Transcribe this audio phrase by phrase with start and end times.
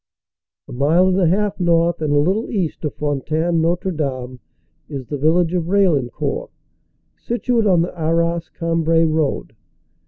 [0.67, 4.39] A mile and a half north and a little east of Fontaine Notre Dame
[4.89, 6.49] is the village of Raillencourt,
[7.15, 9.55] situate on the Arras Cam brai road.